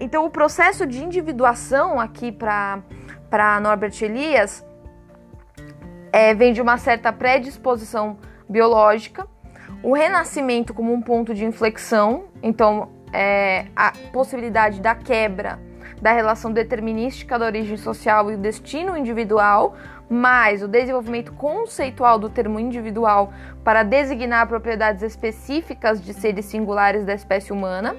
[0.00, 4.64] então o processo de individuação aqui para Norbert Elias
[6.16, 8.16] é, vem de uma certa predisposição
[8.48, 9.26] biológica,
[9.82, 15.58] o renascimento como um ponto de inflexão, então é, a possibilidade da quebra
[16.00, 19.74] da relação determinística da origem social e o destino individual,
[20.08, 23.30] mais o desenvolvimento conceitual do termo individual
[23.62, 27.94] para designar propriedades específicas de seres singulares da espécie humana.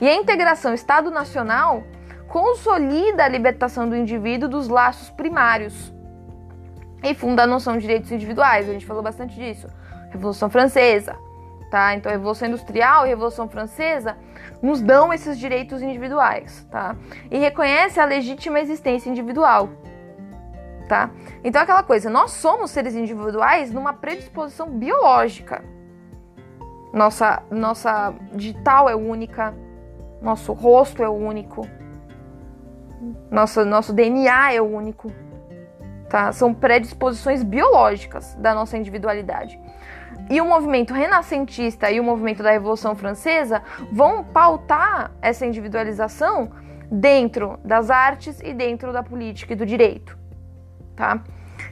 [0.00, 1.84] E a integração Estado-nacional
[2.26, 5.92] consolida a libertação do indivíduo dos laços primários
[7.02, 8.68] e funda a noção de direitos individuais.
[8.68, 9.68] A gente falou bastante disso.
[10.10, 11.16] Revolução Francesa,
[11.70, 11.94] tá?
[11.94, 14.16] Então, Revolução Industrial e Revolução Francesa
[14.60, 16.96] nos dão esses direitos individuais, tá?
[17.30, 19.68] E reconhece a legítima existência individual,
[20.88, 21.10] tá?
[21.44, 25.62] Então, aquela coisa, nós somos seres individuais numa predisposição biológica.
[26.92, 29.54] Nossa, nossa digital é única,
[30.20, 31.64] nosso rosto é único,
[33.30, 35.10] nosso, nosso DNA é único.
[36.10, 36.32] Tá?
[36.32, 39.58] São predisposições biológicas da nossa individualidade.
[40.28, 46.50] E o movimento renascentista e o movimento da Revolução Francesa vão pautar essa individualização
[46.90, 50.18] dentro das artes e dentro da política e do direito.
[50.96, 51.22] Tá?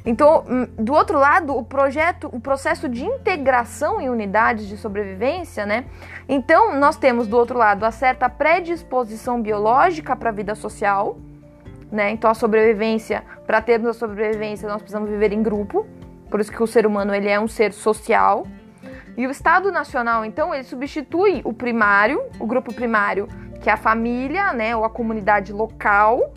[0.07, 5.67] Então, hum, do outro lado, o projeto, o processo de integração em unidades de sobrevivência,
[5.67, 5.87] né?
[6.29, 11.19] Então, nós temos do outro lado a certa predisposição biológica para a vida social,
[11.91, 12.11] né?
[12.11, 15.87] Então, a sobrevivência, para termos a sobrevivência, nós precisamos viver em grupo.
[16.31, 18.47] Por isso que o ser humano ele é um ser social.
[19.17, 23.27] E o Estado Nacional, então, ele substitui o primário, o grupo primário,
[23.61, 26.33] que é a família, né, ou a comunidade local,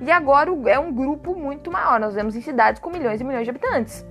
[0.00, 1.98] e agora é um grupo muito maior.
[1.98, 4.06] Nós vemos em cidades com milhões e milhões de habitantes.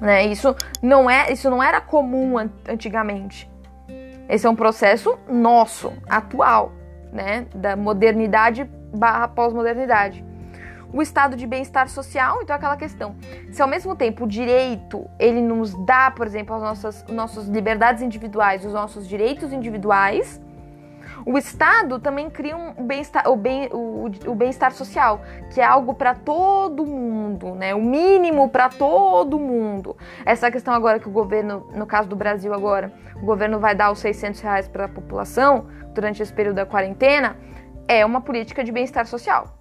[0.00, 0.26] Né?
[0.26, 2.36] Isso não é, isso não era comum
[2.68, 3.50] antigamente.
[4.28, 6.72] Esse é um processo nosso, atual,
[7.12, 7.46] né?
[7.54, 10.24] Da modernidade barra pós-modernidade.
[10.92, 13.14] O estado de bem-estar social, então é aquela questão.
[13.52, 18.02] Se ao mesmo tempo o direito, ele nos dá, por exemplo, as nossas, nossas liberdades
[18.02, 20.40] individuais, os nossos direitos individuais,
[21.26, 25.20] o Estado também cria um bem-estar, o bem, o, o bem-estar social,
[25.52, 27.74] que é algo para todo mundo, né?
[27.74, 29.94] O mínimo para todo mundo.
[30.24, 33.90] Essa questão agora que o governo, no caso do Brasil agora, o governo vai dar
[33.90, 37.36] os 600 reais para a população durante esse período da quarentena,
[37.88, 39.58] é uma política de bem-estar social.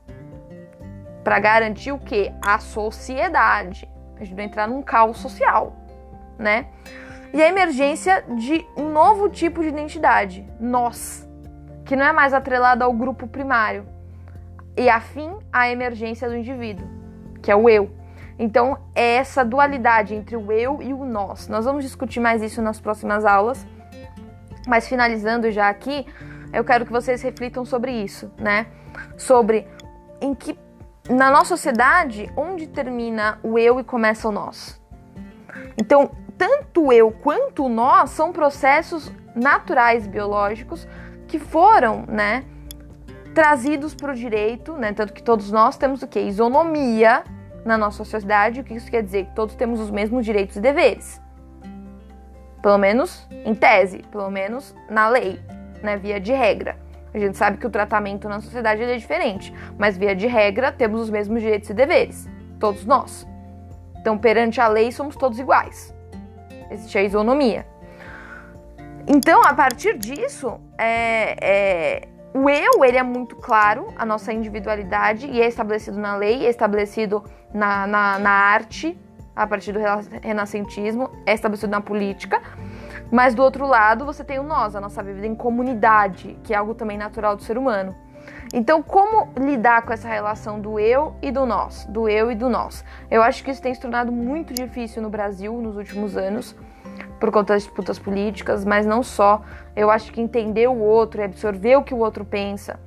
[1.24, 2.32] Para garantir o que?
[2.42, 3.90] A sociedade.
[4.18, 5.76] A gente vai entrar num caos social,
[6.38, 6.68] né?
[7.34, 11.28] E a emergência de um novo tipo de identidade, nós
[11.86, 13.88] que não é mais atrelado ao grupo primário
[14.76, 16.86] e afim à emergência do indivíduo,
[17.42, 17.90] que é o eu.
[18.38, 21.48] Então, é essa dualidade entre o eu e o nós.
[21.48, 23.66] Nós vamos discutir mais isso nas próximas aulas.
[24.68, 26.06] Mas finalizando já aqui,
[26.58, 28.66] eu quero que vocês reflitam sobre isso, né?
[29.16, 29.68] Sobre
[30.20, 30.58] em que
[31.08, 34.82] na nossa sociedade onde termina o eu e começa o nós.
[35.80, 40.88] Então, tanto eu quanto nós são processos naturais biológicos
[41.28, 42.44] que foram, né,
[43.36, 46.20] trazidos para o direito, né, tanto que todos nós temos o que?
[46.20, 47.24] Isonomia
[47.64, 49.26] na nossa sociedade, o que isso quer dizer?
[49.26, 51.22] Que todos temos os mesmos direitos e deveres.
[52.64, 55.40] Pelo menos em tese, pelo menos na lei,
[55.82, 56.78] né, via de regra.
[57.14, 61.02] A gente sabe que o tratamento na sociedade é diferente, mas via de regra temos
[61.02, 63.28] os mesmos direitos e deveres, todos nós.
[64.00, 65.94] Então, perante a lei, somos todos iguais.
[66.70, 67.66] Existe a isonomia.
[69.08, 75.28] Então, a partir disso, é, é, o eu ele é muito claro, a nossa individualidade,
[75.28, 78.98] e é estabelecido na lei, é estabelecido na, na, na arte,
[79.36, 79.80] a partir do
[80.22, 82.42] renascentismo, é estabelecido na política.
[83.12, 86.58] Mas do outro lado, você tem o nós, a nossa vida em comunidade, que é
[86.58, 87.96] algo também natural do ser humano.
[88.54, 92.50] Então, como lidar com essa relação do eu e do nós, do eu e do
[92.50, 92.84] nós?
[93.10, 96.56] Eu acho que isso tem se tornado muito difícil no Brasil nos últimos anos
[97.20, 99.42] por conta das disputas políticas, mas não só.
[99.76, 102.80] Eu acho que entender o outro e absorver o que o outro pensa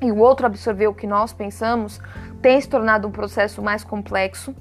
[0.00, 2.00] e o outro absorver o que nós pensamos
[2.40, 4.54] tem se tornado um processo mais complexo.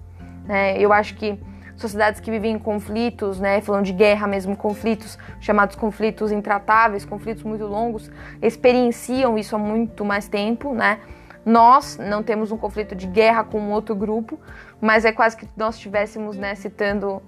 [0.45, 0.77] Né?
[0.77, 1.39] Eu acho que
[1.81, 7.43] sociedades que vivem em conflitos, né, falando de guerra mesmo, conflitos chamados conflitos intratáveis, conflitos
[7.43, 8.09] muito longos,
[8.41, 10.99] experienciam isso há muito mais tempo, né?
[11.45, 14.39] Nós não temos um conflito de guerra com outro grupo,
[14.79, 17.21] mas é quase que nós estivéssemos, né, citando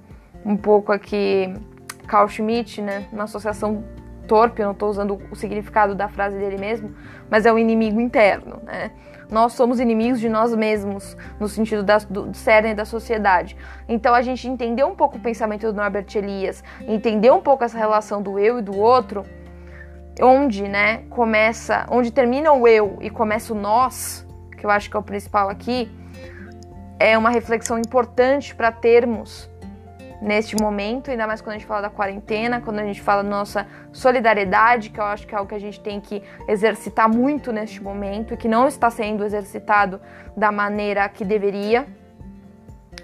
[0.45, 1.53] um pouco aqui
[2.07, 3.07] Carl Schmitt, né?
[3.11, 3.83] Uma associação
[4.27, 6.95] torpe, eu não estou usando o significado da frase dele mesmo,
[7.29, 8.91] mas é o inimigo interno, né?
[9.29, 13.57] Nós somos inimigos de nós mesmos, no sentido da, do, do cerne da sociedade.
[13.87, 17.77] Então a gente entender um pouco o pensamento do Norbert Elias, entender um pouco essa
[17.77, 19.25] relação do eu e do outro,
[20.21, 24.95] onde, né, começa, onde termina o eu e começa o nós, que eu acho que
[24.95, 25.91] é o principal aqui,
[26.99, 29.49] é uma reflexão importante para termos
[30.23, 33.29] neste momento, ainda mais quando a gente fala da quarentena, quando a gente fala da
[33.29, 37.51] nossa solidariedade, que eu acho que é algo que a gente tem que exercitar muito
[37.51, 39.99] neste momento e que não está sendo exercitado
[40.35, 41.85] da maneira que deveria,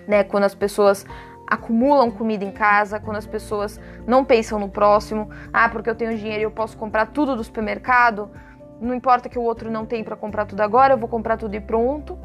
[0.08, 0.24] né?
[0.24, 1.06] Quando as pessoas
[1.46, 5.30] acumulam comida em casa, quando as pessoas não pensam no próximo.
[5.52, 8.32] Ah, porque eu tenho dinheiro e eu posso comprar tudo do supermercado.
[8.80, 11.54] Não importa que o outro não tem para comprar tudo agora, eu vou comprar tudo
[11.54, 12.18] e pronto.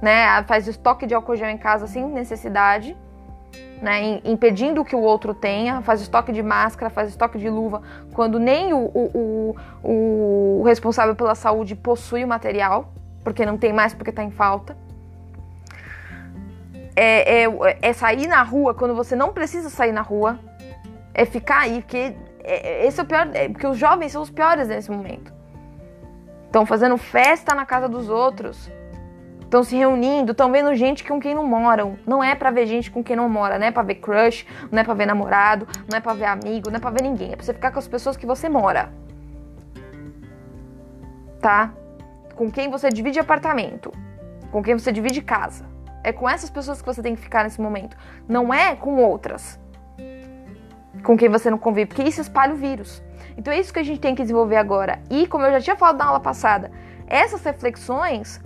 [0.00, 0.42] Né?
[0.44, 2.96] Faz estoque de álcool gel em casa sem necessidade.
[3.80, 7.80] Né, impedindo que o outro tenha, faz estoque de máscara, faz estoque de luva,
[8.12, 12.92] quando nem o, o, o, o responsável pela saúde possui o material,
[13.22, 14.76] porque não tem mais, porque está em falta
[17.00, 20.36] é, é, é, sair na rua quando você não precisa sair na rua.
[21.14, 23.28] É ficar aí, porque é, é esse é o pior.
[23.34, 25.32] É, porque os jovens são os piores nesse momento.
[26.46, 28.68] Estão fazendo festa na casa dos outros.
[29.48, 31.98] Estão se reunindo, estão vendo gente com quem não moram.
[32.06, 34.78] Não é para ver gente com quem não mora, não é pra ver crush, não
[34.78, 37.32] é pra ver namorado, não é pra ver amigo, não é pra ver ninguém.
[37.32, 38.92] É pra você ficar com as pessoas que você mora.
[41.40, 41.72] Tá?
[42.34, 43.90] Com quem você divide apartamento.
[44.52, 45.64] Com quem você divide casa.
[46.04, 47.96] É com essas pessoas que você tem que ficar nesse momento.
[48.28, 49.58] Não é com outras
[51.02, 53.02] com quem você não convive, porque isso espalha o vírus.
[53.36, 55.00] Então é isso que a gente tem que desenvolver agora.
[55.10, 56.70] E como eu já tinha falado na aula passada,
[57.06, 58.40] essas reflexões,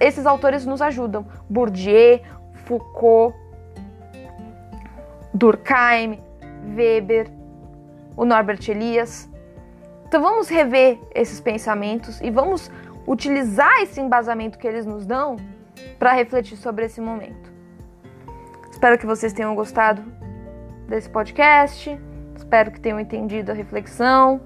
[0.00, 1.26] esses autores nos ajudam.
[1.48, 2.20] Bourdieu,
[2.64, 3.36] Foucault,
[5.32, 6.20] Durkheim,
[6.76, 7.30] Weber,
[8.16, 9.28] o Norbert Elias.
[10.06, 12.70] Então vamos rever esses pensamentos e vamos
[13.06, 15.36] utilizar esse embasamento que eles nos dão
[15.98, 17.52] para refletir sobre esse momento.
[18.70, 20.02] Espero que vocês tenham gostado
[20.88, 21.98] desse podcast.
[22.36, 24.40] Espero que tenham entendido a reflexão.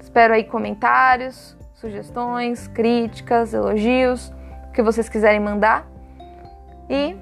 [0.00, 4.32] Espero aí comentários, sugestões, críticas, elogios,
[4.74, 5.86] que vocês quiserem mandar.
[6.90, 7.16] E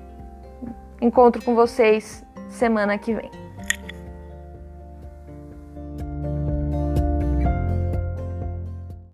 [1.00, 3.41] encontro com vocês semana que vem.